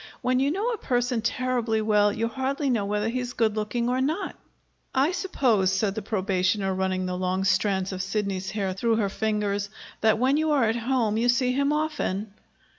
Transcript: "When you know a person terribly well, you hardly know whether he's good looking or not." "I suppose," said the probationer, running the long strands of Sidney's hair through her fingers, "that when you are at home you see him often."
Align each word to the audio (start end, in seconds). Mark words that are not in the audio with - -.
"When 0.23 0.39
you 0.39 0.49
know 0.49 0.69
a 0.71 0.79
person 0.79 1.21
terribly 1.21 1.79
well, 1.79 2.11
you 2.11 2.27
hardly 2.27 2.71
know 2.71 2.85
whether 2.85 3.07
he's 3.07 3.33
good 3.33 3.55
looking 3.55 3.87
or 3.87 4.01
not." 4.01 4.35
"I 4.95 5.11
suppose," 5.11 5.71
said 5.71 5.93
the 5.93 6.01
probationer, 6.01 6.73
running 6.73 7.05
the 7.05 7.15
long 7.15 7.43
strands 7.43 7.91
of 7.91 8.01
Sidney's 8.01 8.49
hair 8.49 8.73
through 8.73 8.95
her 8.95 9.09
fingers, 9.09 9.69
"that 9.99 10.17
when 10.17 10.37
you 10.37 10.49
are 10.53 10.63
at 10.63 10.75
home 10.75 11.17
you 11.17 11.29
see 11.29 11.51
him 11.51 11.71
often." 11.71 12.33